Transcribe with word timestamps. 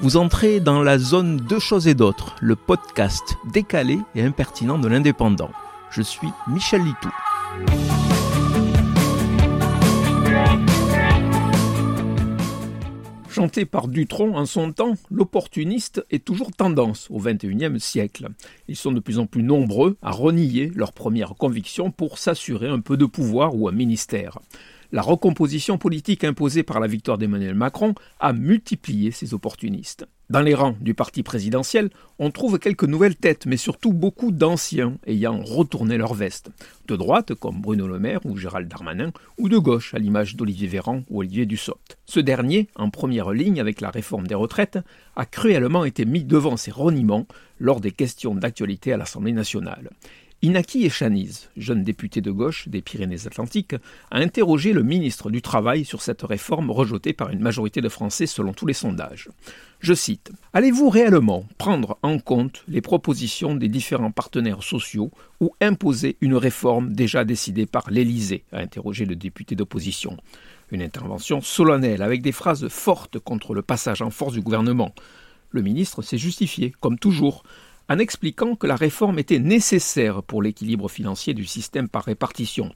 Vous 0.00 0.16
entrez 0.16 0.58
dans 0.58 0.82
la 0.82 0.98
zone 0.98 1.36
Deux 1.36 1.60
choses 1.60 1.86
et 1.86 1.94
d'autres, 1.94 2.34
le 2.40 2.56
podcast 2.56 3.36
décalé 3.52 3.98
et 4.16 4.22
impertinent 4.22 4.78
de 4.78 4.88
l'indépendant. 4.88 5.50
Je 5.90 6.02
suis 6.02 6.28
Michel 6.48 6.82
Litou. 6.82 7.10
Chanté 13.28 13.64
par 13.64 13.88
Dutronc 13.88 14.36
en 14.36 14.46
son 14.46 14.72
temps, 14.72 14.94
l'opportuniste 15.10 16.04
est 16.10 16.24
toujours 16.24 16.50
tendance 16.52 17.08
au 17.10 17.18
XXIe 17.18 17.78
siècle. 17.78 18.28
Ils 18.68 18.76
sont 18.76 18.92
de 18.92 19.00
plus 19.00 19.18
en 19.18 19.26
plus 19.26 19.42
nombreux 19.42 19.96
à 20.02 20.10
renier 20.10 20.72
leurs 20.74 20.92
premières 20.92 21.34
convictions 21.34 21.90
pour 21.90 22.18
s'assurer 22.18 22.68
un 22.68 22.80
peu 22.80 22.96
de 22.96 23.06
pouvoir 23.06 23.56
ou 23.56 23.68
un 23.68 23.72
ministère. 23.72 24.38
La 24.94 25.02
recomposition 25.02 25.76
politique 25.76 26.22
imposée 26.22 26.62
par 26.62 26.78
la 26.78 26.86
victoire 26.86 27.18
d'Emmanuel 27.18 27.56
Macron 27.56 27.96
a 28.20 28.32
multiplié 28.32 29.10
ces 29.10 29.34
opportunistes. 29.34 30.06
Dans 30.30 30.40
les 30.40 30.54
rangs 30.54 30.76
du 30.80 30.94
parti 30.94 31.24
présidentiel, 31.24 31.90
on 32.20 32.30
trouve 32.30 32.60
quelques 32.60 32.84
nouvelles 32.84 33.16
têtes, 33.16 33.44
mais 33.46 33.56
surtout 33.56 33.92
beaucoup 33.92 34.30
d'anciens 34.30 34.96
ayant 35.08 35.42
retourné 35.42 35.98
leur 35.98 36.14
veste. 36.14 36.50
De 36.86 36.94
droite, 36.94 37.34
comme 37.34 37.60
Bruno 37.60 37.88
Le 37.88 37.98
Maire 37.98 38.24
ou 38.24 38.36
Gérald 38.36 38.68
Darmanin, 38.68 39.10
ou 39.36 39.48
de 39.48 39.58
gauche, 39.58 39.94
à 39.94 39.98
l'image 39.98 40.36
d'Olivier 40.36 40.68
Véran 40.68 41.02
ou 41.10 41.18
Olivier 41.18 41.44
Dussopt. 41.44 41.98
Ce 42.06 42.20
dernier, 42.20 42.68
en 42.76 42.88
première 42.90 43.32
ligne 43.32 43.60
avec 43.60 43.80
la 43.80 43.90
réforme 43.90 44.28
des 44.28 44.36
retraites, 44.36 44.78
a 45.16 45.26
cruellement 45.26 45.84
été 45.84 46.04
mis 46.04 46.22
devant 46.22 46.56
ses 46.56 46.70
reniements 46.70 47.26
lors 47.58 47.80
des 47.80 47.90
questions 47.90 48.36
d'actualité 48.36 48.92
à 48.92 48.96
l'Assemblée 48.96 49.32
nationale. 49.32 49.90
Inaki 50.44 50.84
Echaniz, 50.84 51.48
jeune 51.56 51.82
député 51.82 52.20
de 52.20 52.30
gauche 52.30 52.68
des 52.68 52.82
Pyrénées-Atlantiques, 52.82 53.76
a 54.10 54.18
interrogé 54.18 54.74
le 54.74 54.82
ministre 54.82 55.30
du 55.30 55.40
Travail 55.40 55.86
sur 55.86 56.02
cette 56.02 56.20
réforme 56.20 56.70
rejetée 56.70 57.14
par 57.14 57.30
une 57.30 57.40
majorité 57.40 57.80
de 57.80 57.88
Français 57.88 58.26
selon 58.26 58.52
tous 58.52 58.66
les 58.66 58.74
sondages. 58.74 59.30
Je 59.80 59.94
cite 59.94 60.32
Allez-vous 60.52 60.90
réellement 60.90 61.46
prendre 61.56 61.96
en 62.02 62.18
compte 62.18 62.62
les 62.68 62.82
propositions 62.82 63.54
des 63.54 63.68
différents 63.68 64.10
partenaires 64.10 64.62
sociaux 64.62 65.10
ou 65.40 65.54
imposer 65.62 66.18
une 66.20 66.34
réforme 66.34 66.92
déjà 66.92 67.24
décidée 67.24 67.64
par 67.64 67.90
l'Élysée? 67.90 68.44
a 68.52 68.58
interrogé 68.58 69.06
le 69.06 69.16
député 69.16 69.56
d'opposition. 69.56 70.18
Une 70.70 70.82
intervention 70.82 71.40
solennelle 71.40 72.02
avec 72.02 72.20
des 72.20 72.32
phrases 72.32 72.68
fortes 72.68 73.18
contre 73.18 73.54
le 73.54 73.62
passage 73.62 74.02
en 74.02 74.10
force 74.10 74.34
du 74.34 74.42
gouvernement. 74.42 74.94
Le 75.48 75.62
ministre 75.62 76.02
s'est 76.02 76.18
justifié, 76.18 76.74
comme 76.80 76.98
toujours, 76.98 77.44
en 77.88 77.98
expliquant 77.98 78.54
que 78.56 78.66
la 78.66 78.76
réforme 78.76 79.18
était 79.18 79.38
nécessaire 79.38 80.22
pour 80.22 80.42
l'équilibre 80.42 80.88
financier 80.88 81.34
du 81.34 81.44
système 81.44 81.88
par 81.88 82.04
répartition. 82.04 82.70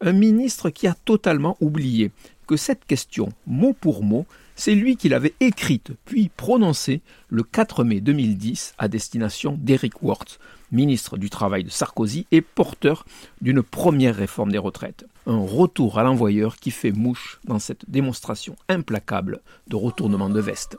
Un 0.00 0.12
ministre 0.12 0.70
qui 0.70 0.86
a 0.86 0.94
totalement 0.94 1.56
oublié 1.60 2.10
que 2.46 2.56
cette 2.56 2.84
question, 2.84 3.30
mot 3.46 3.72
pour 3.72 4.02
mot, 4.02 4.26
c'est 4.54 4.74
lui 4.74 4.96
qui 4.96 5.08
l'avait 5.08 5.34
écrite 5.40 5.92
puis 6.04 6.30
prononcée 6.34 7.02
le 7.28 7.42
4 7.42 7.84
mai 7.84 8.00
2010 8.00 8.74
à 8.78 8.88
destination 8.88 9.58
d'Eric 9.60 10.02
Worth, 10.02 10.38
ministre 10.72 11.18
du 11.18 11.28
Travail 11.28 11.64
de 11.64 11.70
Sarkozy 11.70 12.26
et 12.32 12.40
porteur 12.40 13.04
d'une 13.40 13.62
première 13.62 14.16
réforme 14.16 14.52
des 14.52 14.58
retraites. 14.58 15.06
Un 15.26 15.38
retour 15.38 15.98
à 15.98 16.02
l'envoyeur 16.02 16.56
qui 16.56 16.70
fait 16.70 16.92
mouche 16.92 17.40
dans 17.44 17.58
cette 17.58 17.88
démonstration 17.90 18.56
implacable 18.68 19.40
de 19.66 19.76
retournement 19.76 20.30
de 20.30 20.40
veste. 20.40 20.78